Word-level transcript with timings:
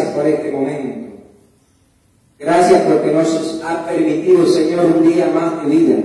gracias 0.00 0.14
por 0.14 0.26
este 0.26 0.50
momento. 0.50 1.10
Gracias 2.38 2.82
porque 2.82 3.12
nos 3.12 3.60
ha 3.62 3.86
permitido, 3.86 4.46
Señor, 4.46 4.86
un 4.86 5.06
día 5.06 5.30
más 5.34 5.62
de 5.62 5.76
vida. 5.76 5.96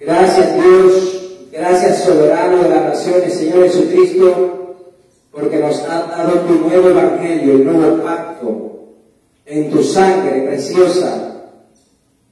Gracias, 0.00 0.54
Dios, 0.54 1.48
gracias, 1.52 2.02
soberano 2.04 2.64
de 2.64 2.68
las 2.68 2.82
naciones, 2.82 3.34
Señor 3.34 3.62
Jesucristo, 3.64 4.76
porque 5.30 5.58
nos 5.58 5.80
ha 5.84 6.06
dado 6.08 6.40
tu 6.40 6.54
nuevo 6.54 6.88
evangelio, 6.88 7.52
el 7.54 7.64
nuevo 7.64 8.02
pacto, 8.02 8.80
en 9.44 9.70
tu 9.70 9.82
sangre 9.82 10.42
preciosa, 10.42 11.44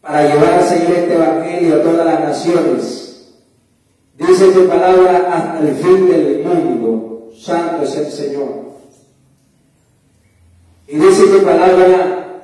para 0.00 0.28
llevar, 0.28 0.64
Señor, 0.64 0.98
este 0.98 1.14
evangelio 1.14 1.77
a 1.77 1.82
todas 1.82 2.06
las 2.06 2.20
naciones. 2.20 3.30
Dice 4.18 4.50
tu 4.50 4.66
palabra 4.66 5.28
hasta 5.32 5.60
el 5.60 5.74
fin 5.77 6.08
del 6.08 6.42
mundo. 6.44 7.30
Santo 7.36 7.84
es 7.84 7.96
el 7.96 8.06
Señor. 8.06 8.73
Y 10.86 10.96
dice 10.96 11.27
tu 11.28 11.44
palabra 11.44 12.40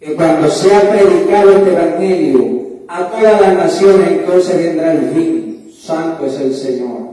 que 0.00 0.14
cuando 0.14 0.50
sea 0.50 0.90
predicado 0.90 1.50
este 1.52 1.70
Evangelio 1.70 2.56
a 2.88 3.08
todas 3.08 3.40
las 3.40 3.54
naciones, 3.54 4.08
entonces 4.10 4.56
vendrá 4.56 4.92
el 4.92 5.10
fin. 5.10 5.72
Santo 5.78 6.26
es 6.26 6.40
el 6.40 6.54
Señor. 6.54 7.06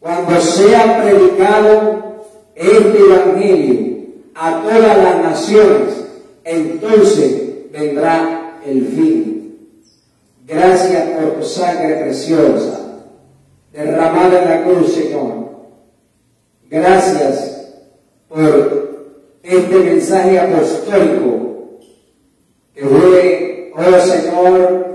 Cuando 0.00 0.40
sea 0.40 1.02
predicado 1.02 2.24
este 2.54 2.98
Evangelio 2.98 3.94
a 4.34 4.62
todas 4.62 4.98
las 4.98 5.22
naciones, 5.22 6.04
entonces 6.42 7.70
vendrá 7.72 8.60
el 8.66 8.86
fin. 8.86 9.68
Gracias 10.46 11.08
por 11.10 11.40
tu 11.40 11.44
sangre 11.44 11.94
preciosa 11.94 12.80
derramada 13.72 14.42
en 14.42 14.48
la 14.48 14.62
cruz, 14.64 14.92
Señor. 14.92 15.44
Gracias 16.68 17.53
por 18.34 18.84
este 19.42 19.78
mensaje 19.78 20.40
apostólico 20.40 21.78
que 22.74 22.84
fue, 22.84 23.72
oh 23.76 24.00
Señor, 24.00 24.86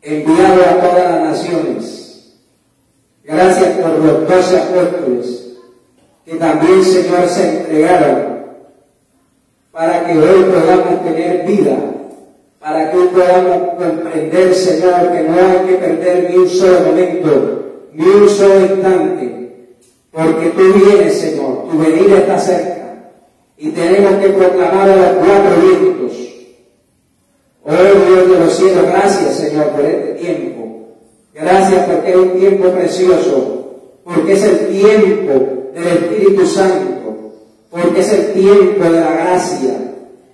enviado 0.00 0.62
a 0.62 0.80
todas 0.80 1.10
las 1.10 1.22
naciones. 1.22 2.38
Gracias 3.24 3.78
por 3.78 3.90
los 3.98 4.28
doce 4.28 4.56
apóstoles 4.56 5.58
que 6.24 6.36
también, 6.36 6.82
Señor, 6.82 7.28
se 7.28 7.58
entregaron 7.58 8.36
para 9.70 10.06
que 10.06 10.18
hoy 10.18 10.44
podamos 10.44 11.04
tener 11.04 11.46
vida 11.46 11.76
para 12.66 12.90
que 12.90 12.98
podamos 12.98 13.74
comprender, 13.78 14.52
Señor, 14.52 15.12
que 15.12 15.22
no 15.22 15.34
hay 15.34 15.66
que 15.68 15.74
perder 15.74 16.30
ni 16.30 16.36
un 16.36 16.48
solo 16.48 16.80
momento, 16.80 17.62
ni 17.92 18.04
un 18.04 18.28
solo 18.28 18.60
instante, 18.60 19.76
porque 20.10 20.46
tú 20.48 20.72
vienes, 20.72 21.16
Señor, 21.16 21.55
venida 21.78 22.18
está 22.18 22.38
cerca, 22.38 23.10
y 23.58 23.70
tenemos 23.70 24.16
que 24.22 24.28
proclamar 24.30 24.88
a 24.88 24.96
los 24.96 25.06
cuatro 25.16 25.60
vientos. 25.62 26.12
Oh 27.64 27.72
Dios 27.72 28.30
de 28.30 28.38
los 28.38 28.56
cielos, 28.56 28.86
gracias, 28.86 29.34
Señor, 29.34 29.70
por 29.70 29.84
este 29.84 30.12
tiempo. 30.14 30.66
Gracias 31.34 31.84
porque 31.86 32.10
es 32.10 32.16
un 32.16 32.30
tiempo 32.38 32.70
precioso, 32.70 33.74
porque 34.04 34.32
es 34.34 34.42
el 34.44 34.68
tiempo 34.68 35.32
del 35.74 35.86
Espíritu 35.86 36.46
Santo, 36.46 37.32
porque 37.70 38.00
es 38.00 38.12
el 38.12 38.32
tiempo 38.32 38.84
de 38.84 39.00
la 39.00 39.12
gracia, 39.12 39.74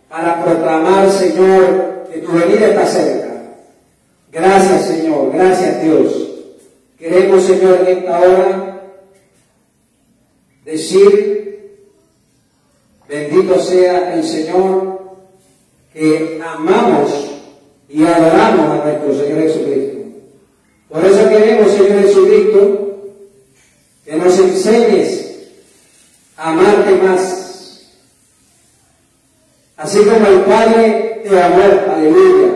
para 0.08 0.44
proclamar, 0.44 1.10
Señor, 1.10 2.04
que 2.12 2.20
tu 2.20 2.32
venida 2.32 2.68
está 2.68 2.86
cerca. 2.86 3.28
Gracias, 4.30 4.86
Señor. 4.86 5.30
Gracias, 5.32 5.82
Dios. 5.82 6.28
Queremos, 6.98 7.44
Señor, 7.44 7.80
en 7.86 7.98
esta 7.98 8.20
hora 8.20 8.71
decir, 10.64 11.86
bendito 13.08 13.60
sea 13.60 14.14
el 14.14 14.24
Señor, 14.24 15.02
que 15.92 16.40
amamos 16.42 17.30
y 17.88 18.04
adoramos 18.04 18.80
a 18.80 18.84
nuestro 18.84 19.14
Señor 19.14 19.42
Jesucristo. 19.42 19.98
Por 20.88 21.04
eso 21.04 21.28
queremos, 21.28 21.72
Señor 21.72 22.02
Jesucristo, 22.02 22.98
que 24.04 24.16
nos 24.16 24.38
enseñes 24.38 25.32
a 26.36 26.50
amarte 26.50 26.92
más. 26.96 27.88
Así 29.76 29.98
como 29.98 30.26
el 30.26 30.40
Padre 30.42 31.22
de 31.28 31.42
amor, 31.42 31.88
aleluya. 31.90 32.52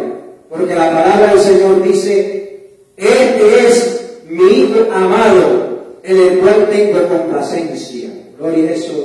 Porque 0.49 0.75
la 0.75 0.91
palabra 0.91 1.34
del 1.34 1.41
Señor 1.41 1.83
dice, 1.83 2.71
este 2.97 3.66
es 3.66 4.21
mi 4.28 4.75
amado, 4.93 5.66
en 6.06 6.17
el 6.17 6.39
cual 6.39 6.69
tengo 6.71 7.09
complacencia. 7.09 8.09
Gloria 8.39 8.65
a 8.65 8.69
Jesús. 8.75 9.05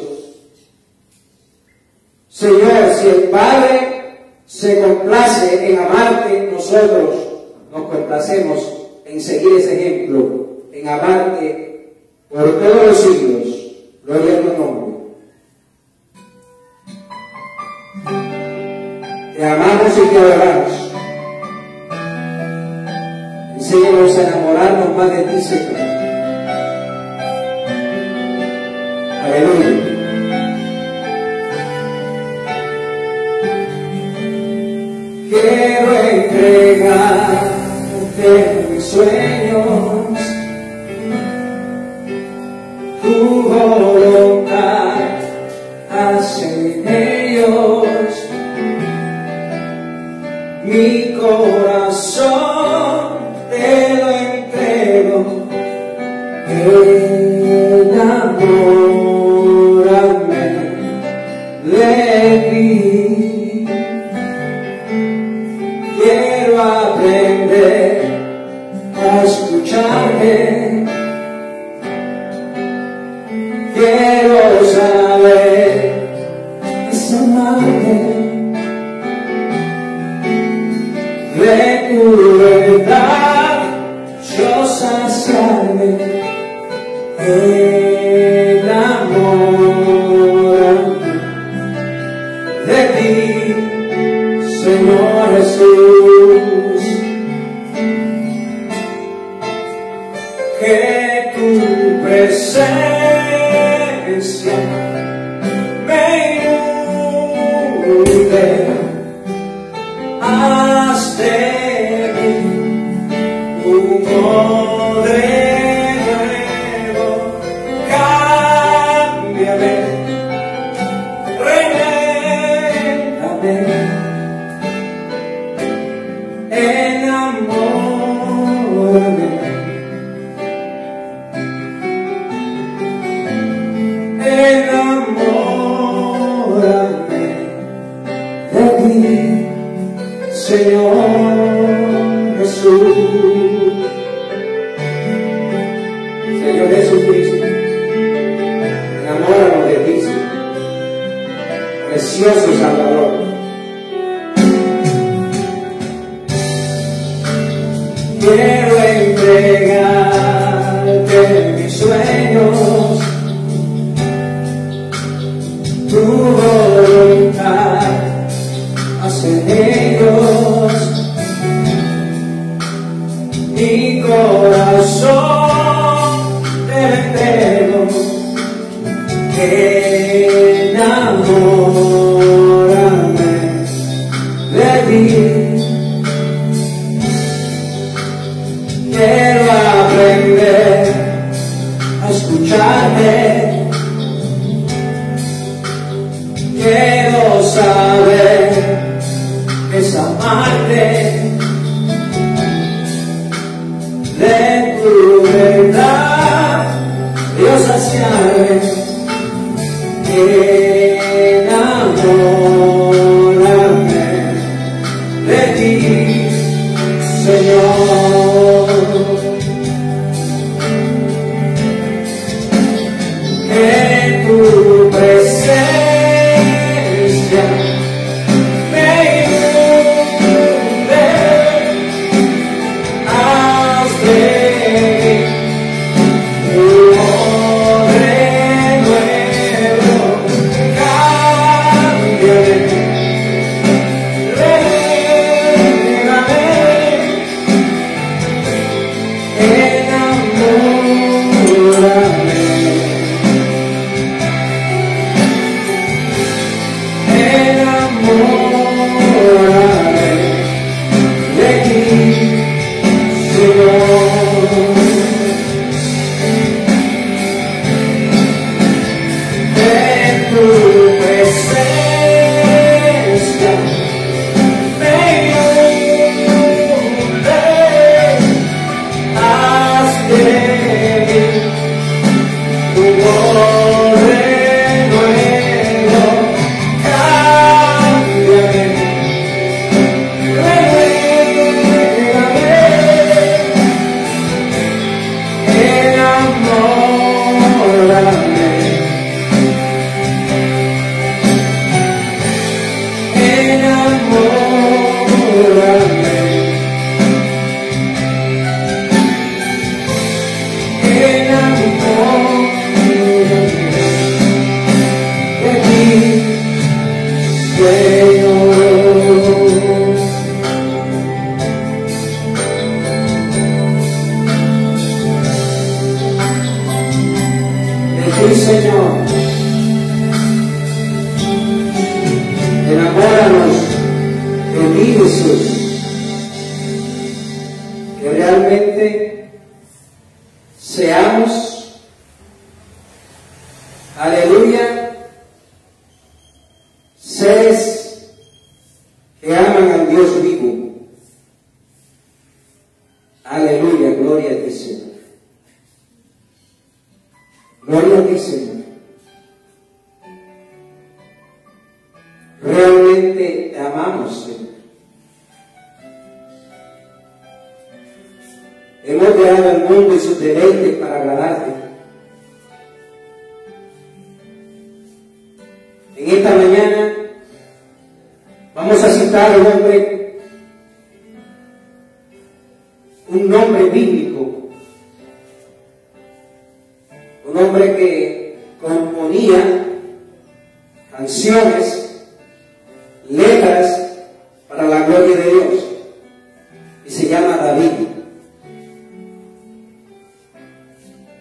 Señor, 2.29 2.93
si 2.99 3.07
el 3.07 3.23
Padre 3.29 4.19
se 4.45 4.81
complace 4.81 5.71
en 5.71 5.79
amarte, 5.79 6.49
nosotros 6.51 7.15
nos 7.71 7.89
complacemos 7.89 8.59
en 9.05 9.19
seguir 9.19 9.53
ese 9.57 9.73
ejemplo, 9.73 10.47
en 10.71 10.87
amarte 10.87 11.95
por 12.29 12.59
todos 12.59 12.85
los 12.85 12.97
siglos. 12.97 13.47
Gloria 14.05 14.33
a 14.37 14.41
tu 14.41 14.57
nombre. 14.61 14.91
Te 19.35 19.45
amamos 19.45 19.97
y 19.97 20.07
te 20.07 20.17
adoramos. 20.19 20.91
Enséñanos 23.55 24.17
a 24.17 24.27
enamorarnos 24.27 24.97
más 24.97 25.09
de 25.09 25.23
ti, 25.23 25.41
Señor. 25.41 26.00
Aleluya. 29.31 29.80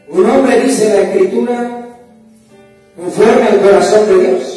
Un 0.09 0.29
hombre, 0.29 0.61
dice 0.61 0.89
la 0.89 1.01
Escritura, 1.03 1.89
conforme 2.97 3.43
al 3.43 3.61
corazón 3.61 4.07
de 4.07 4.27
Dios. 4.27 4.57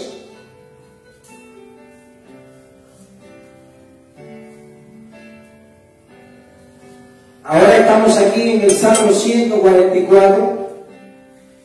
Ahora 7.43 7.77
estamos 7.77 8.17
aquí 8.17 8.41
en 8.51 8.61
el 8.61 8.71
Salmo 8.71 9.11
144 9.11 10.69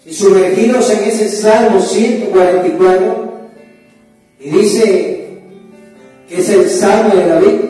y 0.06 0.12
sumergidos 0.12 0.90
en 0.90 1.04
ese 1.08 1.28
Salmo 1.30 1.80
144 1.80 3.32
y 4.40 4.50
dice 4.50 5.17
que 6.28 6.40
es 6.40 6.48
el 6.50 6.68
Salmo 6.70 7.14
de 7.14 7.26
David. 7.26 7.60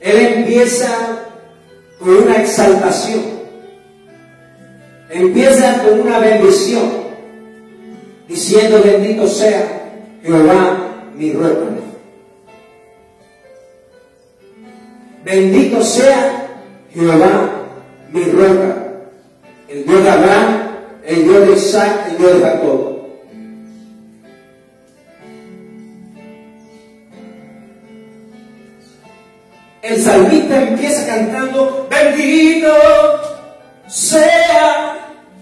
Él 0.00 0.16
empieza 0.38 1.28
con 1.98 2.10
una 2.10 2.36
exaltación, 2.36 3.22
empieza 5.10 5.82
con 5.84 6.00
una 6.00 6.18
bendición, 6.18 6.90
diciendo 8.26 8.80
bendito 8.84 9.28
sea 9.28 9.90
Jehová 10.22 10.88
mi 11.14 11.32
roca 11.32 11.72
Bendito 15.24 15.82
sea 15.82 16.48
Jehová, 16.92 17.50
mi 18.12 18.24
roca, 18.24 18.76
el 19.68 19.86
Dios 19.86 20.02
de 20.02 20.10
Abraham, 20.10 20.70
el 21.04 21.24
Dios 21.24 21.46
de 21.46 21.52
Isaac, 21.54 22.08
el 22.10 22.18
Dios 22.18 22.34
de 22.34 22.40
Jacob. 22.40 22.91
El 29.82 30.00
salmista 30.00 30.62
empieza 30.62 31.04
cantando, 31.06 31.88
bendito 31.90 32.72
sea 33.88 34.96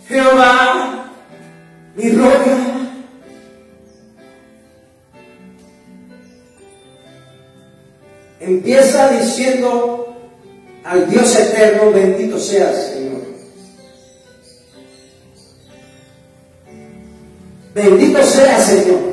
Jehová, 0.09 1.11
mi 1.95 2.11
roca, 2.11 2.57
empieza 8.41 9.11
diciendo 9.11 10.17
al 10.85 11.11
Dios 11.11 11.37
eterno, 11.37 11.91
bendito 11.93 12.39
seas, 12.39 12.93
Señor. 12.95 13.21
Bendito 17.75 18.23
sea, 18.25 18.59
Señor. 18.59 19.10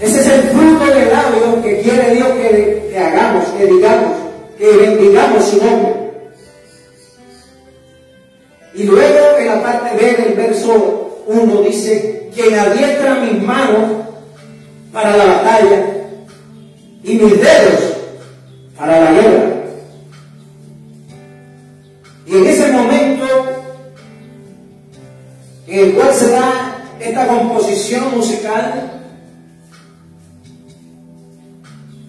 Ese 0.00 0.20
es 0.20 0.26
el 0.28 0.42
fruto 0.50 0.86
del 0.86 1.10
labio 1.10 1.62
que 1.62 1.80
quiere 1.80 2.14
Dios 2.14 2.28
que, 2.28 2.88
que 2.90 2.98
hagamos, 2.98 3.44
que 3.48 3.66
digamos, 3.66 4.12
que 4.56 4.76
bendigamos 4.76 5.44
su 5.44 5.64
nombre. 5.64 5.94
Y 8.74 8.84
luego 8.84 9.38
en 9.38 9.46
la 9.46 9.62
parte 9.62 9.96
B 9.96 10.22
del 10.22 10.34
verso 10.34 11.24
1 11.26 11.62
dice, 11.62 12.30
quien 12.34 12.56
adiestra 12.56 13.16
mis 13.16 13.42
manos 13.42 14.06
para 14.92 15.16
la 15.16 15.24
batalla 15.24 15.86
y 17.02 17.14
mis 17.14 17.40
dedos 17.40 17.96
para 18.76 19.00
la 19.00 19.12
guerra. 19.12 19.54
Y 22.24 22.36
en 22.36 22.46
ese 22.46 22.70
momento 22.70 23.26
en 25.66 25.78
el 25.80 25.94
cual 25.94 26.14
se 26.14 26.30
da 26.30 26.84
esta 27.00 27.26
composición 27.26 28.16
musical, 28.16 28.97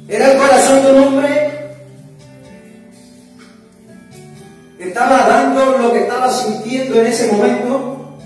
era 0.10 0.32
el 0.32 0.38
corazón 0.38 0.84
de 0.84 0.92
un 0.92 0.98
hombre 1.04 1.52
que 4.78 4.88
estaba 4.88 5.28
dando 5.28 5.78
lo 5.78 5.94
que 5.94 6.00
estaba 6.00 6.32
sintiendo 6.32 7.00
en 7.00 7.08
ese 7.08 7.32
momento. 7.32 8.18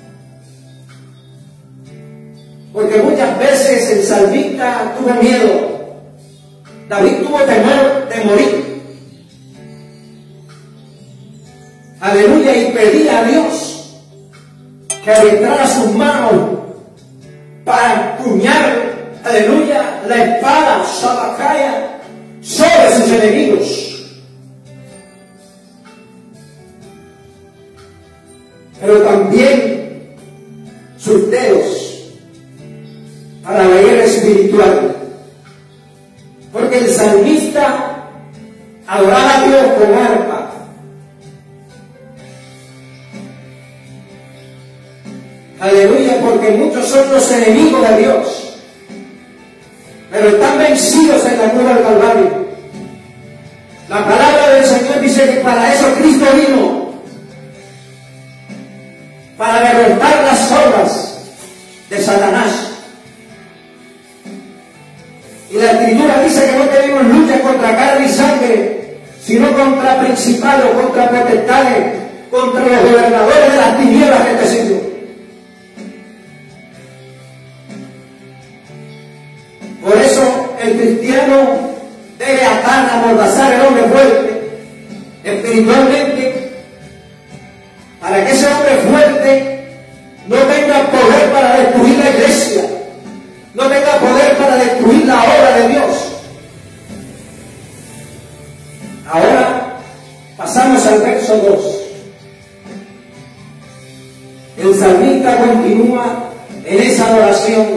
Porque 2.72 2.98
muchas 3.04 3.38
veces 3.38 3.90
el 3.92 4.04
salmista 4.04 4.96
tuvo 4.98 5.14
miedo 5.22 5.74
David 6.94 7.26
tuvo 7.26 7.40
temor 7.40 8.10
de 8.10 8.24
morir. 8.26 8.84
Aleluya, 12.00 12.56
y 12.56 12.72
pedía 12.72 13.20
a 13.20 13.24
Dios 13.24 14.02
que 15.04 15.12
adentrara 15.12 15.68
sus 15.68 15.96
manos 15.96 16.60
para 17.64 18.18
empuñar, 18.18 18.83
aleluya, 19.24 20.04
la 20.08 20.24
espada, 20.24 20.86
sabacaya, 20.86 22.00
sobre 22.42 22.92
sus 22.96 23.12
enemigos. 23.12 23.90
Pero 28.80 29.02
también 29.02 30.16
sus 30.98 31.30
dedos 31.32 31.84
para 33.44 33.64
la 33.64 33.82
guerra 33.82 34.04
espiritual. 34.04 34.96
Porque 36.52 36.78
el 36.80 36.90
salmista 36.90 38.10
adoraba 38.88 39.38
a 39.38 39.48
Dios 39.48 39.66
con 39.80 39.94
arpa. 39.94 40.52
Aleluya, 45.60 46.20
porque 46.22 46.52
muchos 46.52 46.86
son 46.88 47.10
los 47.10 47.32
enemigos 47.32 47.90
de 47.90 47.98
Dios. 47.98 48.33
Pero 50.14 50.30
están 50.30 50.60
vencidos 50.60 51.26
en 51.26 51.40
la 51.40 51.50
cruz 51.50 51.66
del 51.66 51.82
Calvario. 51.82 52.46
La 53.90 54.06
palabra 54.06 54.50
del 54.50 54.64
Señor 54.64 55.02
dice 55.02 55.26
que 55.26 55.42
para 55.42 55.74
eso 55.74 55.92
Cristo 55.96 56.26
vino. 56.36 56.94
Para 59.36 59.74
derrotar 59.74 60.24
las 60.24 60.52
obras 60.52 61.18
de 61.90 62.00
Satanás. 62.00 62.70
Y 65.50 65.58
la 65.58 65.72
escritura 65.72 66.24
dice 66.24 66.46
que 66.46 66.58
no 66.60 66.66
tenemos 66.66 67.06
lucha 67.06 67.42
contra 67.42 67.76
carne 67.76 68.06
y 68.06 68.10
sangre, 68.10 68.98
sino 69.20 69.52
contra 69.54 70.00
principales, 70.00 70.76
contra 70.76 71.10
potestades, 71.10 71.94
contra 72.30 72.62
los 72.62 72.84
gobernadores 72.84 73.52
de 73.52 73.58
las 73.58 73.78
tinieblas 73.80 74.26
de 74.26 74.32
este 74.32 74.48
siglo. 74.48 74.93
Amordazar 82.94 83.54
el 83.54 83.62
hombre 83.62 83.84
fuerte, 83.84 84.50
espiritualmente, 85.24 86.52
para 88.00 88.26
que 88.26 88.32
ese 88.32 88.48
hombre 88.48 88.76
fuerte 88.90 89.68
no 90.28 90.36
tenga 90.36 90.92
poder 90.92 91.32
para 91.32 91.60
destruir 91.60 91.98
la 92.00 92.10
iglesia, 92.10 92.64
no 93.54 93.64
tenga 93.64 93.98
poder 94.00 94.38
para 94.38 94.58
destruir 94.58 95.06
la 95.06 95.24
obra 95.24 95.58
de 95.58 95.68
Dios. 95.70 96.14
Ahora 99.10 99.78
pasamos 100.38 100.86
al 100.86 101.00
verso 101.02 101.38
2. 101.38 101.84
El 104.58 104.80
salmista 104.80 105.38
continúa 105.38 106.30
en 106.66 106.80
esa 106.82 107.16
oración 107.16 107.68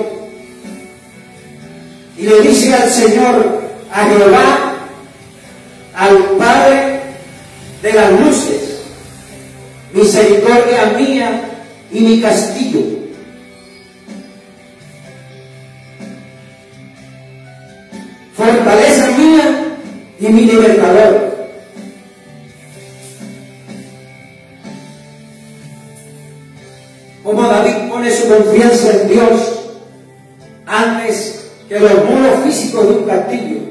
y 2.16 2.23
le 2.23 2.40
dice 2.40 2.75
al 2.75 2.88
Señor, 2.88 3.61
a 3.92 4.04
Jehová, 4.04 4.65
al 5.96 6.16
Padre 6.38 7.00
de 7.82 7.92
las 7.92 8.12
luces, 8.12 8.82
misericordia 9.92 10.94
mía 10.96 11.40
y 11.90 12.00
mi 12.00 12.20
castillo 12.20 12.96
fortaleza 18.36 19.10
mía 19.16 19.76
y 20.20 20.28
mi 20.28 20.42
libertador. 20.42 21.36
Como 27.22 27.42
David 27.42 27.90
pone 27.90 28.10
su 28.10 28.28
confianza 28.28 28.92
en 28.92 29.08
Dios 29.08 29.60
antes 30.66 31.50
que 31.68 31.80
los 31.80 32.04
muros 32.04 32.44
físicos 32.44 32.88
de 32.88 32.94
un 32.94 33.04
castillo, 33.04 33.65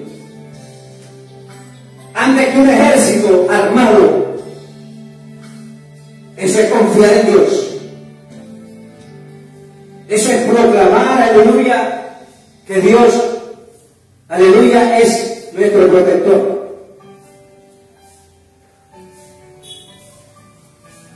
un 2.58 2.70
ejército 2.70 3.48
armado. 3.50 4.26
Eso 6.38 6.60
es 6.60 6.70
confiar 6.70 7.14
en 7.14 7.28
Dios. 7.28 7.78
Eso 10.08 10.32
es 10.32 10.38
proclamar, 10.44 11.24
aleluya, 11.24 12.18
que 12.68 12.82
Dios 12.82 13.36
Aleluya 14.28 15.00
es 15.00 15.50
nuestro 15.54 15.88
protector. 15.88 16.80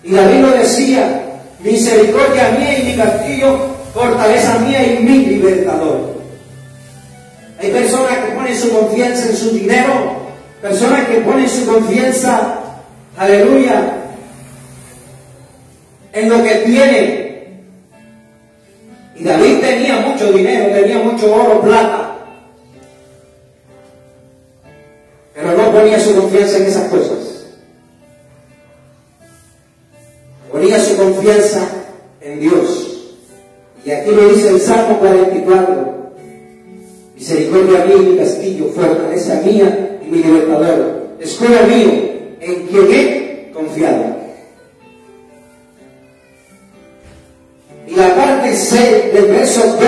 Y 0.04 0.12
David 0.12 0.42
lo 0.42 0.52
decía, 0.52 1.42
misericordia 1.60 2.52
mía 2.52 2.80
y 2.80 2.84
mi 2.84 2.96
castillo, 2.96 3.58
fortaleza 3.96 4.60
mía 4.60 4.94
y 4.94 5.04
mi 5.04 5.26
libertador. 5.26 6.20
Hay 7.60 7.72
personas 7.72 8.18
que 8.20 8.32
ponen 8.36 8.56
su 8.56 8.72
confianza 8.72 9.30
en 9.30 9.36
su 9.36 9.52
dinero, 9.52 10.19
personas 10.62 11.08
que 11.08 11.22
ponen 11.22 11.50
su 11.50 11.66
confianza, 11.66 12.60
aleluya, 13.18 13.94
en 16.14 16.30
lo 16.30 16.44
que 16.44 16.56
tiene. 16.66 17.30
Y 19.16 19.24
David 19.24 19.60
tenía 19.60 20.00
mucho 20.00 20.32
dinero, 20.32 20.74
tenía 20.74 21.00
mucho 21.00 21.34
oro, 21.34 21.62
plata. 21.62 22.16
Pero 25.34 25.54
no 25.54 25.72
ponía 25.72 26.00
su 26.00 26.16
confianza 26.16 26.58
en 26.58 26.64
esas 26.64 26.90
cosas. 26.90 27.18
Ponía 30.52 30.80
su 30.80 30.98
confianza 30.98 31.68
en 32.22 32.40
Dios. 32.40 33.16
Y 33.86 33.92
aquí 33.92 34.12
lo 34.12 34.30
dice 34.30 34.50
el 34.50 34.62
Salmo 34.62 35.00
44. 35.00 36.00
Misericordia 37.16 37.86
mía 37.86 37.96
y 37.96 38.00
mi 38.00 38.18
castillo, 38.18 38.70
fortaleza 38.74 39.42
mía 39.42 39.89
mi 40.10 40.24
libertador. 40.24 41.10
Escudo 41.20 41.64
mío, 41.68 41.92
en 42.40 42.68
quien 42.68 42.92
he 42.92 43.52
confiado. 43.54 44.18
Y 47.88 47.96
la 47.96 48.16
parte 48.16 48.56
C 48.56 49.12
del 49.14 49.26
verso 49.26 49.62
2, 49.66 49.82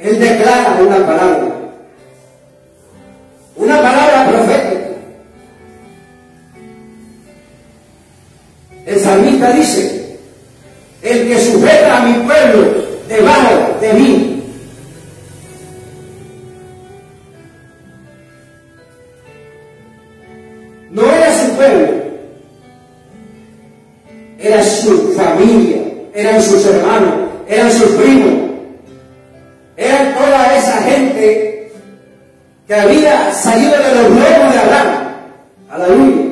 él 0.00 0.18
declara 0.18 0.78
una 0.80 1.06
palabra. 1.06 1.48
Una 3.56 3.76
palabra 3.76 4.28
profética. 4.28 4.82
El 8.86 9.00
salmista 9.00 9.52
dice, 9.52 10.18
el 11.02 11.28
que 11.28 11.38
sujeta 11.38 11.98
a 11.98 12.06
mi 12.06 12.14
pueblo 12.26 12.82
debajo 13.08 13.78
de 13.80 13.92
mí 13.94 14.21
era 24.52 24.62
su 24.62 25.12
familia, 25.12 25.82
eran 26.14 26.42
sus 26.42 26.66
hermanos, 26.66 27.14
eran 27.48 27.72
sus 27.72 27.90
primos, 27.92 28.50
eran 29.76 30.14
toda 30.14 30.56
esa 30.56 30.82
gente 30.82 31.72
que 32.66 32.74
había 32.74 33.32
salido 33.32 33.72
de 33.72 33.94
los 33.94 34.10
lomos 34.10 34.52
de 34.52 34.58
Abraham. 34.58 35.08
Aleluya. 35.70 36.22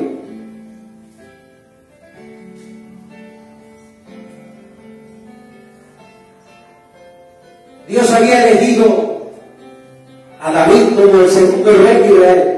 Dios 7.87 8.11
había 8.11 8.47
elegido 8.47 9.31
a 10.41 10.51
David 10.51 10.95
como 10.95 11.23
el 11.23 11.29
segundo 11.29 11.73
rey 11.73 11.97
de 11.97 12.07
Israel. 12.07 12.50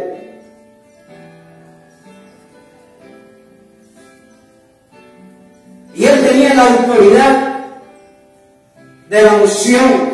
De 9.13 10.12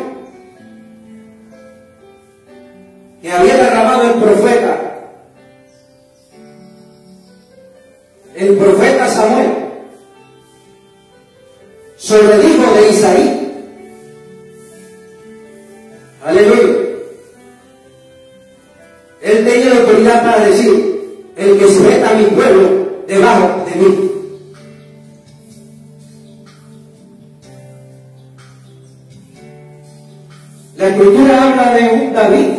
David 32.20 32.49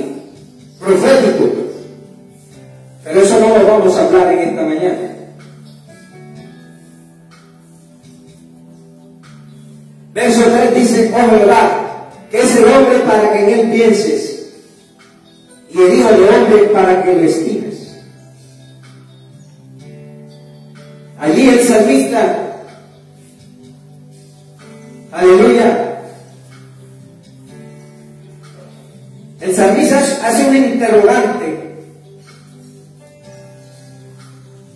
interrogante. 30.58 31.60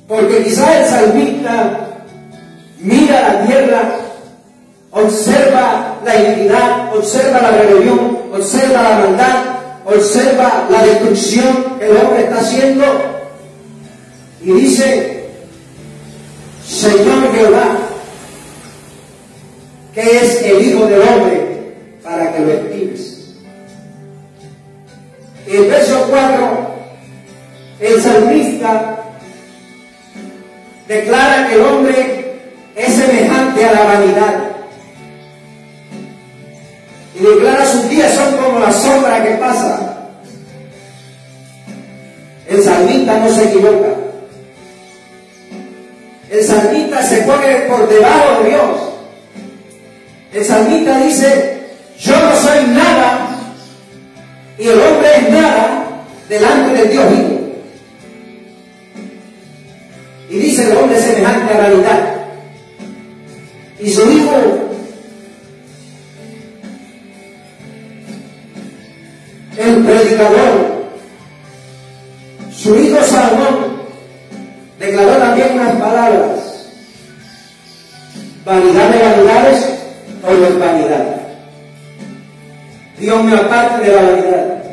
Porque 0.07 0.43
quizás 0.43 0.75
el 0.75 0.85
salmista 0.85 1.87
mira 2.79 3.33
la 3.33 3.47
tierra, 3.47 3.95
observa 4.91 5.97
la 6.05 6.15
iniquidad, 6.15 6.95
observa 6.95 7.41
la 7.41 7.51
rebelión, 7.51 8.17
observa 8.31 8.81
la 8.83 8.97
maldad, 8.99 9.43
observa 9.85 10.67
la 10.69 10.83
destrucción 10.83 11.79
que 11.79 11.85
el 11.85 11.97
hombre 11.97 12.23
está 12.23 12.39
haciendo 12.39 12.85
y 14.41 14.51
dice, 14.51 15.29
Señor 16.67 17.33
Jehová, 17.33 17.77
que 19.93 20.01
es 20.01 20.41
el 20.43 20.61
Hijo 20.61 20.85
del 20.85 21.01
Hombre 21.01 21.75
para 22.03 22.31
que 22.31 22.39
lo 22.41 22.51
estimes. 22.51 23.14
El 25.55 25.67
verso 25.67 26.05
4, 26.09 26.75
el 27.79 28.01
salmista 28.01 28.97
declara 30.85 31.47
que 31.47 31.55
el 31.55 31.61
hombre 31.61 32.41
es 32.75 32.93
semejante 32.93 33.63
a 33.63 33.71
la 33.71 33.83
vanidad. 33.85 34.33
Y 37.17 37.23
declara 37.23 37.65
sus 37.65 37.89
días 37.89 38.13
son 38.15 38.35
como 38.35 38.59
la 38.59 38.73
sombra 38.73 39.23
que 39.23 39.35
pasa. 39.35 40.09
El 42.49 42.61
salmista 42.61 43.17
no 43.17 43.29
se 43.29 43.45
equivoca. 43.45 43.87
El 46.31 46.43
salmista 46.43 47.01
se 47.01 47.21
pone 47.21 47.55
por 47.69 47.87
debajo 47.87 48.43
de 48.43 48.49
Dios. 48.49 48.79
El 50.33 50.43
salmista 50.43 50.97
dice, 50.97 51.61
yo 51.97 52.19
no 52.19 52.35
soy 52.35 52.67
nada 52.73 52.94
y 54.57 54.67
el 54.67 54.79
hombre 54.79 55.09
es 55.17 55.29
nada 55.29 56.03
delante 56.29 56.81
de 56.81 56.89
Dios 56.89 57.09
vivo. 57.09 57.39
Y 60.29 60.37
dice 60.37 60.71
el 60.71 60.77
hombre 60.77 60.99
semejante 60.99 61.53
a 61.53 61.57
la 61.57 61.67
realidad. 61.67 62.15
Y 63.79 63.91
su 63.91 64.11
hijo 64.11 64.65
el 69.57 69.83
predicador, 69.85 70.85
su 72.51 72.75
hijo 72.75 73.03
Salomón, 73.03 73.81
declaró 74.79 75.17
también 75.17 75.53
unas 75.53 75.75
palabras. 75.75 76.39
Vanidad 78.45 78.89
de 78.89 78.99
vanidades, 78.99 79.65
todo 80.21 80.47
es 80.47 80.59
vanidad. 80.59 81.14
Dios 83.05 83.23
me 83.23 83.35
aparte 83.35 83.85
de 83.85 83.95
la 83.95 84.01
vanidad. 84.01 84.63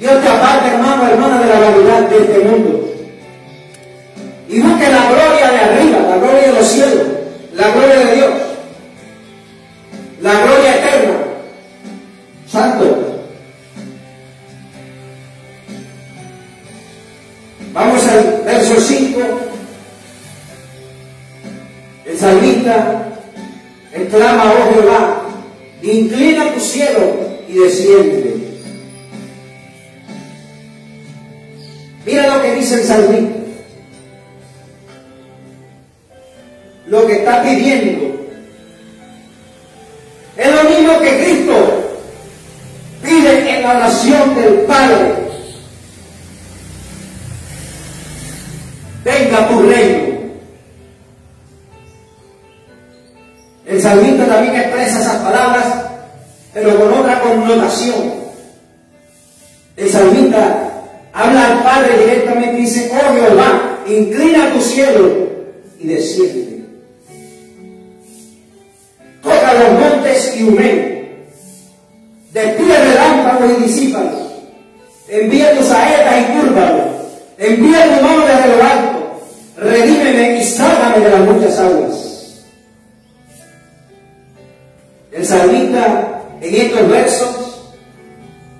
Dios 0.00 0.20
te 0.20 0.28
aparte, 0.28 0.70
hermano, 0.70 1.06
hermana, 1.06 1.38
de 1.38 1.46
la 1.46 1.60
vanidad 1.60 2.00
de 2.10 2.18
este 2.18 2.38
mundo. 2.40 2.90
Y 4.48 4.60
busque 4.60 4.88
la 4.88 5.08
gloria 5.08 5.50
de 5.52 5.58
arriba, 5.60 5.98
la 6.00 6.16
gloria 6.16 6.48
de 6.48 6.52
los 6.52 6.66
cielos, 6.66 7.06
la 7.54 7.68
gloria 7.68 7.94
de 7.94 8.14
Dios, 8.16 8.30
la 10.20 10.32
gloria 10.32 10.74
eterna. 10.74 11.14
Santo. 12.50 13.20
Vamos 17.72 18.04
al 18.08 18.42
verso 18.44 18.80
5. 18.80 19.20
El 22.06 22.18
salmista 22.18 23.06
exclama, 23.92 24.42
oh 24.42 24.74
Jehová, 24.74 25.22
inclina 25.82 26.52
tu 26.52 26.58
cielo 26.58 27.23
y 27.54 27.58
desciende. 27.58 28.34
Mira 32.04 32.36
lo 32.36 32.42
que 32.42 32.54
dice 32.56 32.74
el 32.74 32.82
salmista. 32.82 33.34
Lo 36.88 37.06
que 37.06 37.12
está 37.14 37.42
pidiendo 37.42 38.13
connotación. 57.54 58.24
El 59.76 59.90
salmista 59.90 60.70
habla 61.12 61.52
al 61.52 61.62
Padre 61.62 61.98
directamente 61.98 62.58
y 62.58 62.62
dice, 62.62 62.92
oh 62.92 63.14
Jehová, 63.14 63.78
inclina 63.86 64.52
tu 64.52 64.60
cielo 64.60 65.28
y 65.78 65.86
desciende. 65.88 66.64
Toca 69.22 69.54
los 69.54 69.80
montes 69.80 70.36
y 70.36 70.42
humen. 70.44 70.94
Despide 72.32 72.78
relámpagos 72.78 73.58
y 73.58 73.62
disípalos. 73.62 74.12
Envía 75.08 75.56
tus 75.56 75.66
saetas 75.66 76.14
y 76.20 76.32
cúrvalos. 76.32 76.86
Envía 77.38 77.84
tu 77.84 78.04
mano 78.04 78.26
desde 78.26 78.56
lo 78.56 78.62
alto. 78.62 79.20
Redímeme 79.56 80.38
y 80.38 80.44
sálvame 80.44 81.04
de 81.04 81.10
las 81.10 81.20
muchas 81.20 81.58
aguas. 81.58 82.44
El 85.12 85.24
salmista 85.24 86.22
en 86.40 86.54
estos 86.54 86.88
versos 86.88 87.43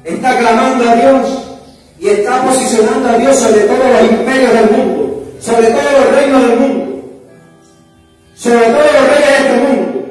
está 0.04 0.38
clamando 0.38 0.88
a 0.88 0.94
Dios 0.96 1.44
y 1.98 2.08
está 2.08 2.42
posicionando 2.42 3.08
a 3.08 3.18
Dios 3.18 3.36
sobre 3.36 3.60
todos 3.62 4.02
los 4.02 4.10
imperios 4.10 4.52
del 4.52 4.70
mundo, 4.70 5.24
sobre 5.40 5.68
todos 5.68 5.92
los 5.92 6.14
reinos 6.14 6.42
del 6.42 6.58
mundo, 6.60 7.02
sobre 8.34 8.66
todos 8.66 8.92
los 8.92 9.08
reyes 9.08 9.28
de 9.28 9.36
este 9.36 9.56
mundo. 9.56 10.06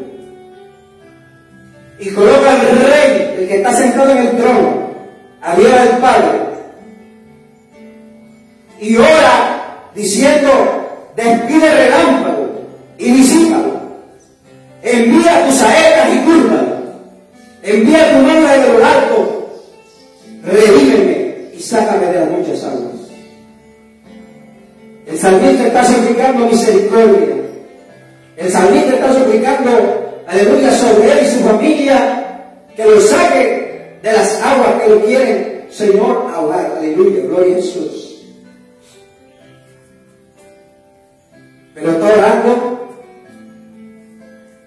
Y 2.00 2.10
coloca 2.10 2.52
al 2.52 2.62
rey, 2.62 3.36
el 3.40 3.48
que 3.48 3.58
está 3.58 3.74
sentado 3.74 4.12
en 4.12 4.18
el 4.18 4.38
trono, 4.38 4.92
arriba 5.42 5.84
del 5.84 5.98
Padre, 5.98 6.44
y 8.80 8.98
ora 8.98 9.90
diciendo, 9.96 10.50
despide 11.16 11.72
relámpago 11.72 12.50
y 12.98 13.12
disípalo, 13.12 13.80
envía 14.82 15.46
tus 15.46 15.56
saetas 15.56 16.10
y 16.14 16.18
curvas, 16.20 16.64
envía 17.62 18.12
tu 18.12 18.24
mano 18.26 18.48
de 18.48 18.58
lo 18.58 18.86
alto, 18.86 19.33
revíveme 20.44 21.24
sácame 21.64 22.08
de 22.08 22.20
las 22.20 22.30
muchas 22.30 22.64
aguas. 22.64 22.94
El 25.08 25.18
salmista 25.18 25.68
está 25.68 25.86
suplicando 25.86 26.46
misericordia. 26.48 27.36
El 28.36 28.52
salmista 28.52 28.96
está 28.96 29.14
suplicando, 29.14 30.24
aleluya, 30.28 30.72
sobre 30.72 31.12
él 31.12 31.20
y 31.24 31.32
su 31.32 31.40
familia, 31.40 32.42
que 32.76 32.86
lo 32.86 33.00
saque 33.00 33.98
de 34.02 34.14
las 34.14 34.42
aguas 34.42 34.82
que 34.82 34.90
lo 34.90 35.06
quieren, 35.06 35.66
Señor, 35.70 36.32
ahogar. 36.34 36.78
Aleluya, 36.78 37.24
gloria 37.24 37.54
a 37.54 37.62
Jesús. 37.62 38.26
Pero 41.74 41.92
está 41.92 42.14
orando 42.14 42.90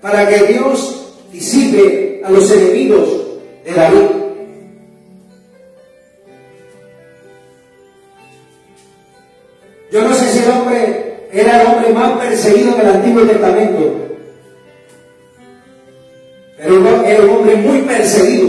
para 0.00 0.28
que 0.28 0.52
Dios 0.52 1.14
disipe 1.32 2.22
a 2.24 2.30
los 2.30 2.50
enemigos 2.50 3.08
de 3.64 3.72
David. 3.72 4.15
Yo 9.96 10.02
no 10.02 10.14
sé 10.14 10.28
si 10.30 10.40
el 10.40 10.50
hombre 10.50 11.26
era 11.32 11.62
el 11.62 11.68
hombre 11.68 11.88
más 11.94 12.18
perseguido 12.18 12.76
del 12.76 12.86
Antiguo 12.86 13.22
Testamento, 13.22 13.94
pero 16.58 17.02
era 17.02 17.22
un 17.22 17.30
hombre 17.30 17.56
muy 17.56 17.80
perseguido 17.80 18.46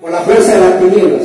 por 0.00 0.10
la 0.10 0.18
fuerza 0.22 0.54
de 0.54 0.60
las 0.60 0.80
tinieblas. 0.80 1.22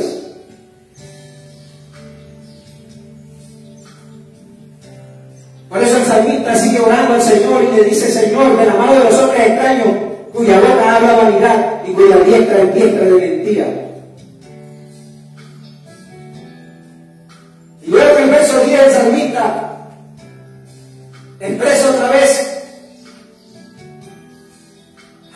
Por 5.68 5.82
eso 5.82 5.98
el 5.98 6.06
salmista 6.06 6.56
sigue 6.56 6.80
orando 6.82 7.16
al 7.16 7.22
Señor 7.24 7.64
y 7.64 7.76
le 7.76 7.84
dice, 7.86 8.12
Señor, 8.12 8.56
de 8.56 8.66
la 8.68 8.76
mano 8.76 8.94
de 8.94 9.04
los 9.06 9.16
hombres 9.16 9.48
extraños, 9.48 9.88
cuya 10.32 10.60
boca 10.60 10.96
habla 10.96 11.14
vanidad 11.16 11.82
y 11.88 11.92
cuya 11.94 12.18
diestra 12.18 12.62
es 12.62 12.76
diestra 12.76 13.06
de 13.06 13.12
mentira. 13.14 13.83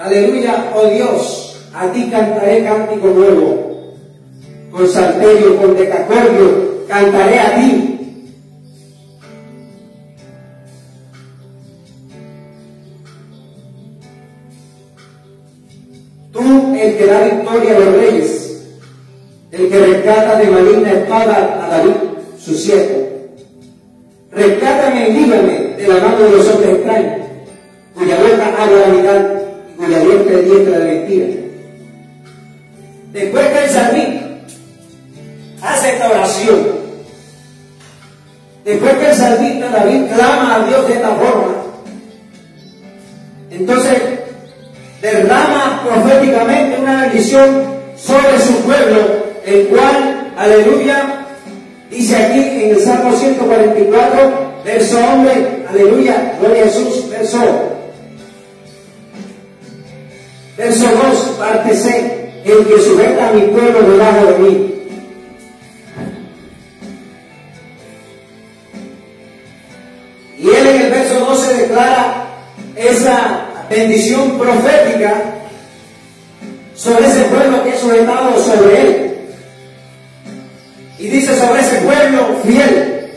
Aleluya, 0.08 0.72
oh 0.74 0.88
Dios, 0.88 1.58
a 1.74 1.92
ti 1.92 2.10
cantaré 2.10 2.64
cántico 2.64 3.08
nuevo, 3.08 3.94
con 4.72 4.88
salterio, 4.88 5.58
con 5.58 5.76
decacordio, 5.76 6.86
cantaré 6.88 7.40
a 7.40 7.56
ti. 7.56 7.84
Tú, 16.32 16.76
el 16.76 16.98
que 16.98 17.06
da 17.06 17.24
victoria 17.24 17.76
a 17.76 17.80
los 17.80 17.94
reyes, 17.96 18.62
el 19.52 19.70
que 19.70 19.80
rescata 19.80 20.38
de 20.38 20.52
maligna 20.52 20.92
espada 20.94 21.66
a 21.66 21.70
David 21.70 21.94
su 22.40 22.54
siervo. 22.54 23.08
Rescátame 24.32 25.10
y 25.10 25.14
líbrame 25.14 25.76
de 25.78 25.88
la 25.88 25.96
mano 25.96 26.20
de 26.20 26.32
los 26.32 26.48
hombres 26.48 26.76
extraños, 26.76 27.28
cuya 27.96 28.16
boca 28.18 28.64
habla 28.64 28.80
la 28.80 28.94
mitad 28.94 29.37
y 29.88 29.94
cuya 29.94 30.00
diestra 30.00 30.40
es 30.40 30.46
diestra 30.46 30.80
de 30.80 30.86
mentira. 30.86 31.28
Después 33.14 33.48
que 33.48 33.64
el 33.64 33.70
salmista 33.70 34.28
hace 35.62 35.94
esta 35.94 36.10
oración, 36.10 36.68
después 38.66 38.94
que 38.94 39.10
el 39.10 39.16
salmista 39.16 39.70
David 39.70 40.02
clama 40.14 40.56
a 40.56 40.68
Dios 40.68 40.88
de 40.88 40.94
esta 40.94 41.10
forma, 41.10 41.56
entonces 43.50 44.02
derrama 45.02 45.84
proféticamente 45.88 46.82
una 46.82 47.02
bendición 47.04 47.64
sobre 47.96 48.40
su 48.40 48.54
pueblo, 48.64 49.26
el 49.46 49.68
cual, 49.68 50.34
aleluya, 50.38 51.18
Dice 51.90 52.18
aquí 52.18 52.40
en 52.40 52.76
el 52.76 52.82
Salmo 52.82 53.16
144, 53.16 54.62
verso 54.66 55.00
hombre, 55.00 55.66
aleluya, 55.70 56.34
gloria 56.40 56.64
a 56.64 56.66
Jesús, 56.66 57.10
verso. 57.10 57.77
Verso 60.58 60.88
2, 60.90 61.36
parte 61.38 61.76
C, 61.76 62.32
el 62.44 62.66
que 62.66 62.82
sujeta 62.82 63.30
a 63.30 63.32
mi 63.32 63.42
pueblo 63.42 63.92
debajo 63.92 64.26
de 64.26 64.38
mí. 64.40 64.74
Y 70.40 70.50
él 70.50 70.68
en 70.68 70.82
el 70.82 70.92
verso 70.92 71.20
12 71.20 71.54
declara 71.62 72.28
esa 72.76 73.66
bendición 73.70 74.40
profética 74.40 75.36
sobre 76.76 77.08
ese 77.08 77.22
pueblo 77.26 77.64
que 77.64 77.70
es 77.70 77.80
sujetado 77.80 78.44
sobre 78.44 78.82
él. 78.82 79.18
Y 80.98 81.08
dice 81.08 81.38
sobre 81.38 81.62
ese 81.62 81.76
pueblo 81.82 82.36
fiel, 82.44 83.12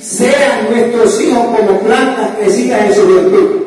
sean 0.00 0.70
nuestros 0.70 1.20
hijos 1.20 1.44
como 1.44 1.80
plantas 1.80 2.36
crecidas 2.38 2.86
en 2.86 2.94
su 2.94 3.06
virtud. 3.06 3.61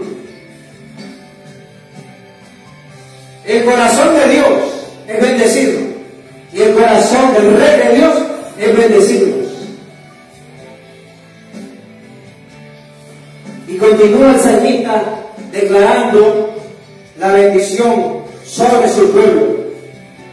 El 3.47 3.63
corazón 3.63 4.15
de 4.15 4.33
Dios 4.33 4.47
es 5.07 5.21
bendecido. 5.21 5.79
Y 6.51 6.61
el 6.61 6.73
corazón 6.73 7.33
del 7.33 7.57
rey 7.57 7.87
de 7.87 7.95
Dios 7.95 8.13
es 8.59 8.77
bendecido. 8.77 9.27
Y 13.67 13.77
continúa 13.77 14.33
el 14.33 14.39
salmista 14.39 15.03
declarando 15.51 16.55
la 17.19 17.31
bendición 17.33 18.23
sobre 18.45 18.89
su 18.89 19.11
pueblo. 19.11 19.65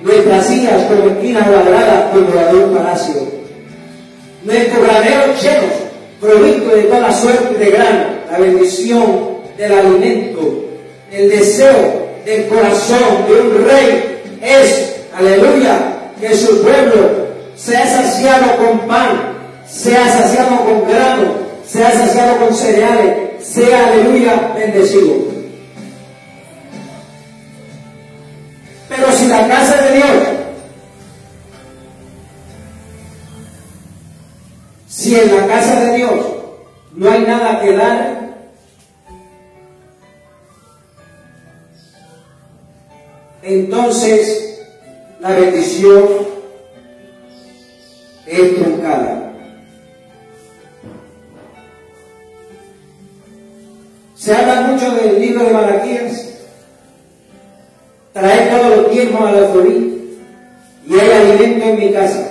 Nuestras 0.01 0.51
hijas 0.51 0.83
como 0.85 1.11
esquinas 1.11 1.48
cuadradas 1.48 2.11
como 2.11 2.64
un 2.64 2.75
palacio, 2.75 3.14
nuestros 4.42 4.83
graneros 4.83 5.40
llenos, 5.40 5.75
provistos 6.20 6.75
de 6.75 6.83
toda 6.83 7.12
suerte 7.12 7.55
de 7.57 7.70
grano, 7.70 8.05
la 8.29 8.38
bendición 8.38 9.03
del 9.57 9.72
alimento, 9.72 10.64
el 11.12 11.29
deseo 11.31 12.01
del 12.24 12.48
corazón 12.48 13.26
de 13.28 13.40
un 13.40 13.64
rey 13.64 14.38
es, 14.40 14.96
aleluya, 15.16 15.78
que 16.20 16.37
su 16.37 16.62
pueblo 16.62 17.26
sea 17.56 17.87
saciado 17.87 18.56
con 18.56 18.80
pan, 18.80 19.38
sea 19.68 20.08
saciado 20.08 20.64
con 20.64 20.88
grano, 20.88 21.32
sea 21.66 21.90
saciado 21.92 22.37
con 22.38 22.54
cereales, 22.54 23.44
sea, 23.44 23.88
aleluya, 23.88 24.52
bendecido. 24.54 25.32
Pero 28.88 29.12
si 29.12 29.26
la 29.26 29.48
casa 29.48 29.82
de 29.82 29.96
Dios, 29.96 30.06
si 34.87 35.18
en 35.18 35.37
la 35.37 35.46
casa 35.46 35.80
de 35.80 35.96
Dios 35.96 36.12
no 36.94 37.11
hay 37.11 37.22
nada 37.22 37.61
que 37.61 37.72
dar, 37.72 38.21
entonces 43.42 44.61
la 45.20 45.31
bendición 45.31 46.05
es 48.26 48.55
truncada. 48.57 49.33
Se 54.16 54.33
habla 54.33 54.62
mucho 54.62 54.90
del 54.94 55.20
libro 55.20 55.44
de 55.44 55.52
Malaquías. 55.52 56.28
Trae 58.12 58.50
todos 58.50 58.76
los 58.76 58.90
tiempos 58.90 59.20
a 59.20 59.33
la 59.33 59.48
Florida 59.48 59.96
y 60.87 60.94
hay 60.98 61.11
alimento 61.11 61.64
en 61.64 61.78
mi 61.78 61.92
casa. 61.92 62.28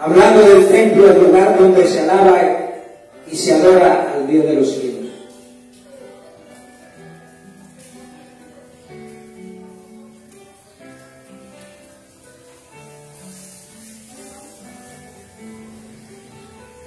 Hablando 0.00 0.40
del 0.42 0.68
templo, 0.68 1.10
el 1.10 1.22
lugar 1.22 1.58
donde 1.58 1.86
se 1.86 2.00
alaba 2.00 2.63
y 3.34 3.36
se 3.36 3.52
adora 3.52 4.14
al 4.14 4.28
Dios 4.28 4.44
de 4.44 4.54
los 4.54 4.70
cielos. 4.70 5.10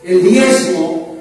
El 0.05 0.23
diezmo 0.23 1.17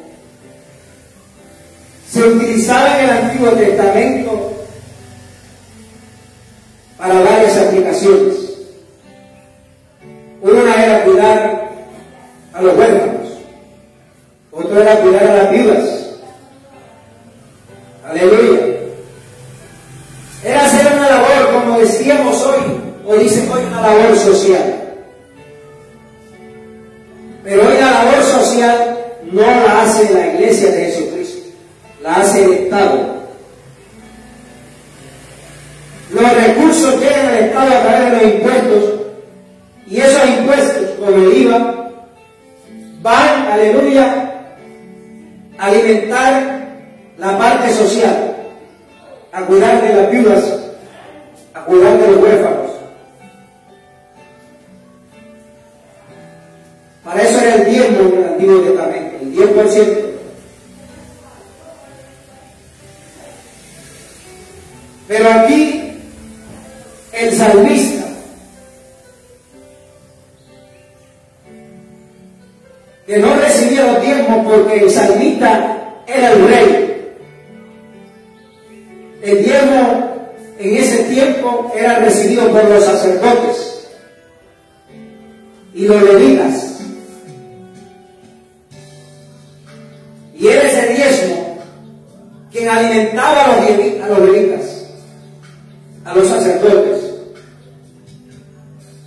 se 2.09 2.23
utilizaba 2.23 3.01
en 3.01 3.05
el 3.05 3.11
Antiguo 3.11 3.51
Testamento 3.51 4.56
que 73.07 73.19
no 73.19 73.37
recibía 73.37 73.93
los 73.93 74.03
diezmos 74.03 74.47
porque 74.47 74.81
el 74.81 74.91
salmista 74.91 75.79
era 76.07 76.33
el 76.33 76.49
rey. 76.49 77.13
El 79.23 79.45
diezmo 79.45 80.17
en 80.59 80.77
ese 80.77 81.05
tiempo 81.05 81.73
era 81.77 82.01
recibido 82.01 82.51
por 82.51 82.65
los 82.65 82.85
sacerdotes 82.85 83.89
y 85.73 85.87
los 85.87 86.03
levitas. 86.03 86.81
Y 90.39 90.49
era 90.49 90.63
ese 90.63 90.95
diezmo 90.95 91.59
quien 92.51 92.69
alimentaba 92.69 93.45
a 93.45 93.49
los, 93.49 94.03
a 94.03 94.09
los 94.09 94.31
levitas, 94.31 94.87
a 96.05 96.15
los 96.15 96.29
sacerdotes, 96.29 97.05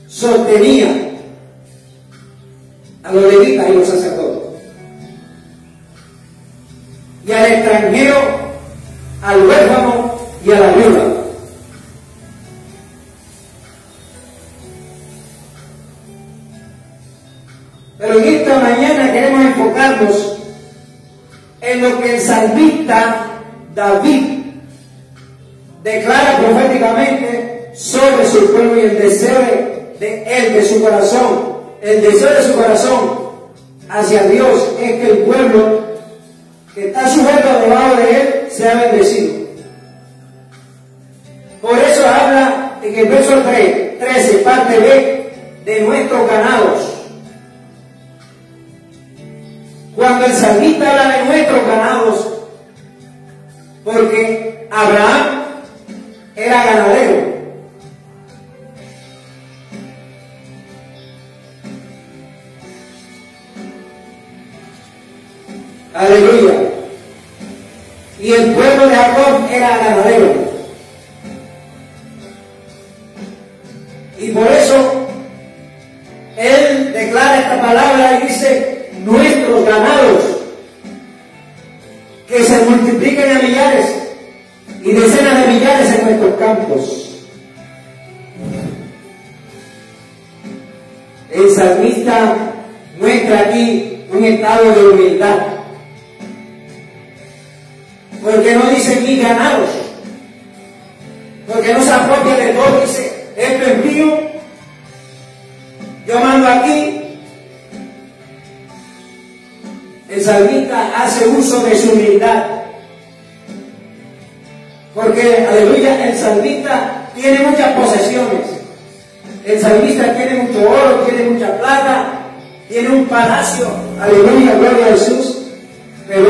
sostenía 0.07 0.98
levitas 3.29 3.69
y 3.69 3.73
los 3.73 3.87
sacerdotes. 3.87 4.61
Y 7.25 7.31
al 7.31 7.45
extranjero, 7.45 8.15
al 9.21 9.47
huérfano 9.47 10.15
y 10.45 10.51
a 10.51 10.59
la 10.59 10.71
viuda. 10.71 11.03
Pero 17.99 18.19
en 18.19 18.27
esta 18.35 18.59
mañana 18.59 19.11
queremos 19.11 19.45
enfocarnos 19.45 20.37
en 21.61 21.81
lo 21.81 22.01
que 22.01 22.15
el 22.15 22.21
salmista 22.21 23.27
David 23.75 24.39
declara 25.83 26.39
proféticamente 26.39 27.71
sobre 27.75 28.25
su 28.25 28.51
pueblo 28.51 28.77
y 28.77 28.85
el 28.85 28.99
deseo 28.99 29.39
de, 29.99 30.23
él, 30.25 30.53
de 30.53 30.65
su 30.65 30.81
corazón, 30.81 31.57
el 31.81 32.01
deseo 32.01 32.33
de 32.33 32.43
su 32.43 32.55
corazón 32.55 33.18
hacia 33.89 34.23
Dios 34.23 34.75
es 34.79 34.91
que 34.91 35.11
el 35.11 35.17
pueblo 35.19 35.81
que 36.73 36.87
está 36.87 37.09
sujeto 37.09 37.59
debajo 37.61 37.95
de 37.95 38.21
él 38.21 38.47
sea 38.51 38.75
bendecido. 38.75 39.33
Por 41.61 41.77
eso 41.77 42.07
habla 42.07 42.77
en 42.81 42.95
el 42.95 43.07
verso 43.07 43.41
3, 43.41 43.99
13, 43.99 44.37
parte 44.39 44.79
B, 44.79 45.31
de 45.65 45.81
nuestros 45.81 46.29
ganados. 46.29 46.95
Cuando 49.95 50.25
el 50.25 50.33
salmista 50.33 50.89
habla 50.89 51.17
de 51.17 51.25
nuestros 51.25 51.67
ganados, 51.67 52.27
porque 53.83 54.67
Abraham 54.71 55.43
era 56.35 56.63
ganadero. 56.63 56.98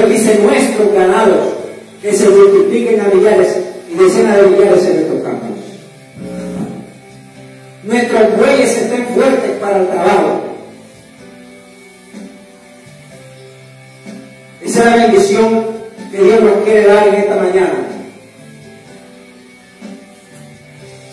Él 0.03 0.09
dice 0.09 0.39
nuestros 0.39 0.93
ganados 0.93 1.53
que 2.01 2.13
se 2.13 2.29
multipliquen 2.29 3.01
a 3.01 3.07
millares 3.13 3.57
y 3.91 3.95
decenas 3.95 4.37
de 4.37 4.47
millares 4.47 4.85
en 4.85 4.95
nuestros 4.95 5.23
campos. 5.23 5.49
Nuestros 7.83 8.37
bueyes 8.37 8.77
estén 8.77 9.07
fuertes 9.07 9.51
para 9.59 9.81
el 9.81 9.87
trabajo. 9.87 10.41
Esa 14.61 14.79
es 14.79 14.85
la 14.85 15.07
bendición 15.07 15.65
que 16.11 16.23
Dios 16.23 16.41
nos 16.41 16.63
quiere 16.63 16.85
dar 16.85 17.07
en 17.07 17.15
esta 17.15 17.35
mañana. 17.35 17.87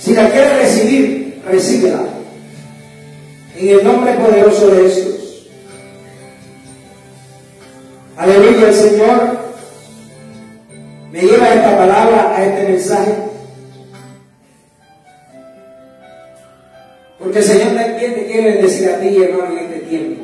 Si 0.00 0.14
la 0.14 0.30
quiere 0.30 0.58
recibir, 0.60 1.40
recíbela. 1.48 2.04
En 3.56 3.68
el 3.68 3.84
nombre 3.84 4.12
poderoso 4.12 4.68
de 4.68 4.82
Jesús. 4.82 5.15
Aleluya, 8.16 8.68
el 8.68 8.74
Señor 8.74 9.46
me 11.12 11.20
lleva 11.20 11.52
esta 11.52 11.76
palabra, 11.76 12.34
a 12.34 12.44
este 12.44 12.72
mensaje. 12.72 13.14
Porque 17.18 17.38
el 17.38 17.44
Señor 17.44 17.74
también 17.74 18.14
te 18.14 18.26
quiere 18.26 18.62
decir 18.62 18.88
a 18.88 19.00
ti, 19.00 19.22
hermano, 19.22 19.58
en 19.58 19.58
este 19.58 19.78
tiempo. 19.80 20.22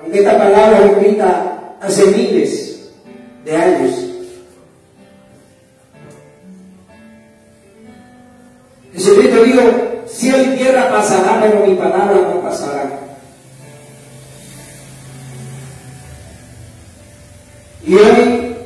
Aunque 0.00 0.18
esta 0.18 0.38
palabra 0.38 0.78
fue 0.78 0.86
escrita 0.86 1.76
hace 1.82 2.06
miles 2.06 2.90
de 3.44 3.56
años. 3.56 4.06
Jesucristo 8.94 9.42
dijo, 9.44 9.62
cielo 10.06 10.42
y 10.44 10.56
tierra 10.56 10.90
pasará, 10.90 11.40
pero 11.42 11.66
mi 11.66 11.74
palabra 11.74 12.14
no 12.14 12.40
pasará. 12.40 13.05
Y 17.86 17.94
hoy 17.94 18.56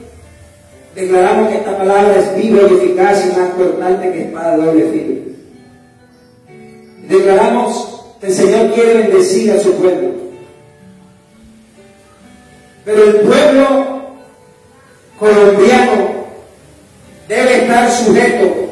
declaramos 0.94 1.50
que 1.50 1.56
esta 1.56 1.76
palabra 1.76 2.16
es 2.16 2.36
viva 2.36 2.62
y 2.62 2.74
eficaz 2.74 3.26
y 3.26 3.38
más 3.38 3.50
cortante 3.50 4.12
que 4.12 4.22
espada 4.22 4.56
doble 4.56 4.90
filo. 4.90 5.20
Declaramos 7.06 8.00
que 8.20 8.26
el 8.28 8.34
Señor 8.34 8.72
quiere 8.72 8.94
bendecir 8.94 9.52
a 9.52 9.60
su 9.60 9.74
pueblo. 9.74 10.10
Pero 12.84 13.04
el 13.04 13.16
pueblo 13.16 14.00
colombiano 15.18 16.10
debe 17.28 17.62
estar 17.62 17.90
sujeto 17.90 18.70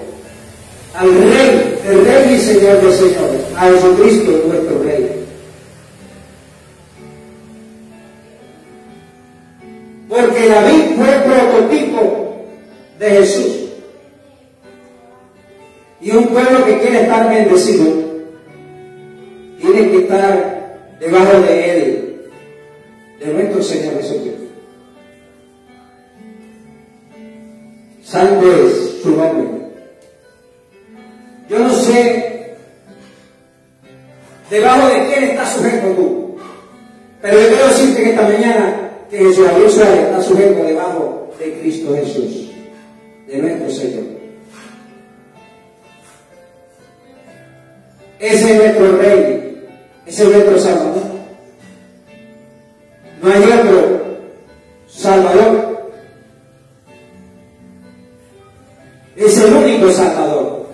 al 0.95 1.15
Rey, 1.15 1.79
el 1.87 2.05
Rey 2.07 2.35
y 2.35 2.41
Señor 2.41 2.81
de 2.81 2.93
señores, 2.93 3.43
a 3.55 3.67
Jesucristo 3.67 4.45
nuestro 4.47 4.83
Rey. 4.83 4.88
De 12.99 13.11
Jesús. 13.11 13.69
Y 16.01 16.11
un 16.13 16.29
pueblo 16.29 16.65
que 16.65 16.79
quiere 16.79 17.03
estar 17.03 17.29
bendecido 17.29 17.87
tiene 19.61 19.91
que 19.91 19.99
estar 19.99 20.97
debajo 21.01 21.41
de 21.41 21.71
Él, 21.71 22.31
de 23.21 23.27
nuestro 23.33 23.63
Señor 23.63 23.95
Jesucristo. 23.97 24.39
Santo 28.03 28.53
es 28.53 29.03
su 29.03 29.11
nombre. 29.11 29.49
Yo 31.49 31.59
no 31.59 31.71
sé 31.71 32.55
debajo 34.51 34.89
de 34.89 35.07
quién 35.07 35.25
está 35.25 35.47
sujeto 35.47 35.89
tú, 35.89 36.37
pero 37.21 37.41
yo 37.41 37.49
quiero 37.49 37.69
decirte 37.69 38.03
que 38.03 38.11
esta 38.11 38.23
mañana 38.23 38.91
que 39.11 39.19
Jesús 39.19 39.47
está 39.77 40.23
sujeto 40.23 40.63
debajo 40.65 41.31
de 41.39 41.61
Cristo 41.61 41.95
Jesús, 41.95 42.48
de 43.29 43.39
nuestro 43.39 43.71
Señor. 43.71 44.05
Ese 48.19 48.53
es 48.53 48.59
nuestro 48.59 48.97
Rey, 48.97 49.69
ese 50.07 50.23
es 50.25 50.31
nuestro 50.31 50.59
Salvador. 50.59 51.03
No 53.23 53.31
hay 53.31 53.43
otro 53.45 54.19
Salvador. 54.89 55.93
Es 59.17 59.39
el 59.39 59.53
único 59.53 59.91
Salvador. 59.91 60.69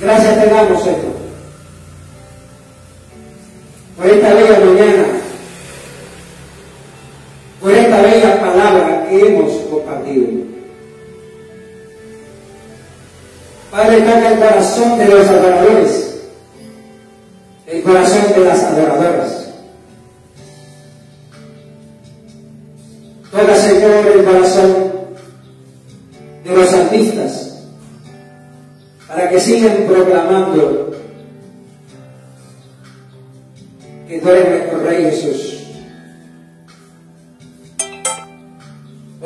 Gracias 0.00 0.44
te 0.44 0.50
damos, 0.50 0.84
Señor 0.84 1.07
hemos 9.20 9.52
compartido. 9.70 10.26
Padre, 13.70 14.00
toca 14.00 14.32
el 14.32 14.38
corazón 14.38 14.98
de 14.98 15.04
los 15.06 15.28
adoradores, 15.28 16.20
el 17.66 17.82
corazón 17.82 18.32
de 18.34 18.44
las 18.44 18.64
adoradoras. 18.64 19.48
Toca, 23.30 23.56
Señor, 23.56 24.06
el 24.06 24.24
corazón 24.24 24.74
de 26.44 26.54
los 26.54 26.72
artistas, 26.72 27.62
para 29.06 29.28
que 29.28 29.38
sigan 29.38 29.84
proclamando 29.86 30.92
que 34.08 34.18
tú 34.18 34.28
eres 34.30 34.48
nuestro 34.48 34.78
Rey 34.80 35.04
Jesús. 35.04 35.57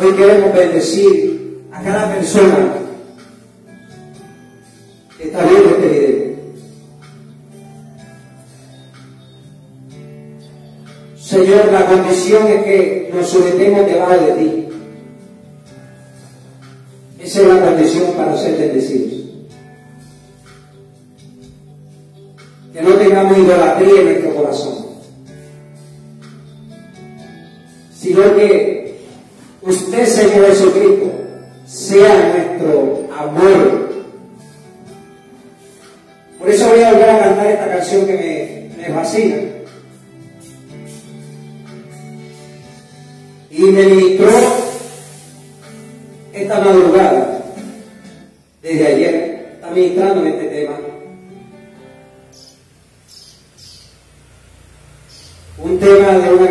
Hoy 0.03 0.15
queremos 0.15 0.53
bendecir 0.53 1.63
a 1.71 1.81
cada 1.81 2.13
persona 2.13 2.75
que 5.17 5.25
está 5.25 5.45
viendo 5.45 5.69
este 5.69 5.89
video. 5.89 6.33
Señor, 11.17 11.73
la 11.73 11.87
condición 11.87 12.49
es 12.49 12.65
que 12.65 13.11
nos 13.15 13.29
sometemos 13.29 13.87
debajo 13.87 14.25
de 14.25 14.33
ti. 14.33 14.69
Esa 17.21 17.43
es 17.43 17.47
la 17.47 17.65
condición 17.65 18.13
para 18.17 18.37
ser 18.37 18.59
bendecidos. 18.59 19.23
que 22.73 22.81
no 22.81 22.95
tengamos 22.95 23.37
idolatría 23.37 24.01
en 24.01 24.05
nuestro 24.07 24.35
corazón, 24.35 24.87
sino 27.95 28.35
que 28.35 28.72
usted, 29.63 30.07
Señor 30.07 30.49
Jesucristo, 30.49 31.13
sea 31.67 32.35
nuestro 32.35 33.09
amor. 33.17 33.93
Por 36.39 36.51
eso 36.51 36.69
voy 36.69 36.83
a 36.83 36.93
volver 36.93 37.11
a 37.11 37.19
cantar 37.21 37.47
esta 37.47 37.69
canción 37.69 38.07
que 38.07 38.71
me, 38.77 38.95
fascina. 38.95 39.37
Y 43.51 43.61
me 43.61 43.87
ministró 43.87 44.31
esta 46.33 46.61
madrugada, 46.61 47.45
desde 48.63 48.87
ayer, 48.87 49.51
está 49.55 49.71
ministrándome 49.71 50.31
este 50.31 50.47
tema. 50.47 50.93
un 55.59 55.79
tema 55.79 56.19
de 56.19 56.35
un 56.35 56.45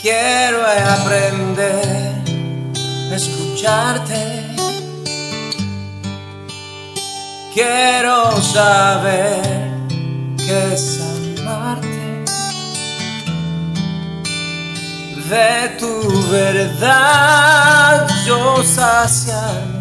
Quiero 0.00 0.60
aprender 0.64 2.14
a 3.10 3.14
escucharte. 3.14 4.44
Quiero 7.52 8.40
saber 8.40 9.42
qué 10.36 10.74
es 10.74 11.00
amarte. 11.40 12.24
De 15.28 15.76
tu 15.78 16.30
verdad 16.30 18.06
yo 18.24 18.62
saciarme 18.62 19.78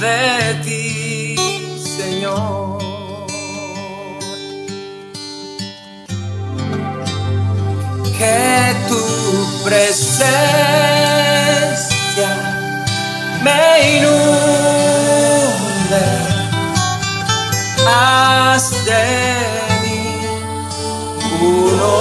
de 0.00 0.54
ti, 0.64 1.36
Señor. 1.78 2.78
Que 8.18 8.74
tu 8.88 9.02
presencia 9.64 10.26
me 13.42 13.62
inunde, 13.98 14.16
haz 17.86 18.64
de 18.86 19.04
mí 19.82 20.00
uno 21.40 21.94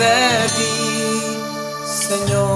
de 0.00 0.48
ti, 0.56 0.72
Señor. 1.84 2.49